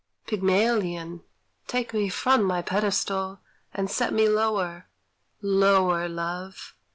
Pygmalion! 0.25 1.21
Take 1.67 1.93
me 1.93 2.09
from 2.09 2.43
my 2.43 2.63
pedestal, 2.63 3.39
And 3.71 3.87
set 3.87 4.11
me 4.11 4.27
lower 4.27 4.87
lower, 5.43 6.09
Love! 6.09 6.73